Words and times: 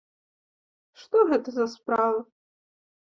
Што 1.01 1.21
гэта 1.31 1.49
за 1.57 1.65
справа? 1.73 2.19